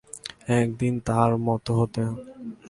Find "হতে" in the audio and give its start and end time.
1.79-2.03